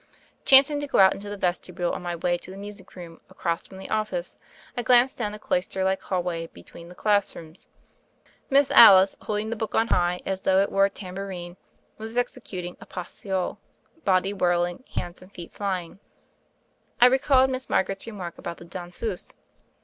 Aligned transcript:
Chancing 0.45 0.79
to 0.79 0.87
go 0.87 0.97
out 0.97 1.13
into 1.13 1.29
the 1.29 1.37
vestibule 1.37 1.91
on 1.93 2.01
my 2.01 2.15
way 2.15 2.35
to 2.35 2.49
the 2.49 2.57
music 2.57 2.95
room, 2.95 3.21
across 3.29 3.67
from 3.67 3.77
the 3.77 3.87
office, 3.91 4.39
I 4.75 4.81
glanced 4.81 5.15
down 5.15 5.31
the 5.31 5.37
cloister 5.37 5.83
like 5.83 6.01
hall 6.01 6.23
way 6.23 6.47
be 6.47 6.63
THE 6.63 6.71
FAIRY 6.71 6.83
OF 6.85 6.89
THE 6.89 6.95
SNOWS 6.95 6.95
29 6.95 6.97
tween 6.97 6.97
the 6.97 7.01
class 7.03 7.35
rooms. 7.35 7.67
Miss 8.49 8.71
Alice 8.71 9.17
holding 9.21 9.51
the 9.51 9.55
book 9.55 9.75
on 9.75 9.89
high 9.89 10.21
as 10.25 10.41
though 10.41 10.59
it 10.59 10.71
were 10.71 10.85
a 10.85 10.89
tambourine, 10.89 11.55
was 11.99 12.17
executing 12.17 12.77
a 12.81 12.87
"pas 12.87 13.09
seul"— 13.09 13.59
body 14.03 14.33
whirling, 14.33 14.83
hands 14.95 15.21
and 15.21 15.31
feet 15.31 15.51
flying. 15.53 15.99
I 16.99 17.05
recalled 17.05 17.51
Miss 17.51 17.69
Mar 17.69 17.83
garet's 17.83 18.07
remark 18.07 18.39
about 18.39 18.57
the 18.57 18.65
"danseuse." 18.65 19.33